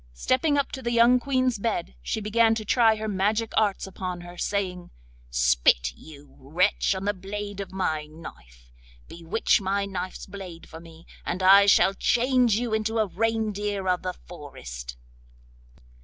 [0.15, 4.21] Stepping up to the young Queen's bed, she began to try her magic arts upon
[4.21, 4.89] her, saying:
[5.29, 8.71] 'Spit, you wretch, on the blade of my knife;
[9.07, 14.01] bewitch my knife's blade for me, and I shall change you into a reindeer of
[14.01, 14.97] the forest.